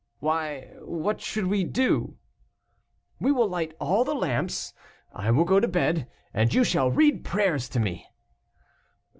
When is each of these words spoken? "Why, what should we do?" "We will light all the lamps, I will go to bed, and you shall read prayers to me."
"Why, 0.19 0.61
what 0.81 1.21
should 1.21 1.45
we 1.45 1.63
do?" 1.63 2.17
"We 3.19 3.31
will 3.31 3.47
light 3.47 3.75
all 3.79 4.03
the 4.03 4.15
lamps, 4.15 4.73
I 5.13 5.29
will 5.29 5.45
go 5.45 5.59
to 5.59 5.67
bed, 5.67 6.09
and 6.33 6.51
you 6.51 6.63
shall 6.63 6.89
read 6.89 7.23
prayers 7.23 7.69
to 7.69 7.79
me." 7.79 8.07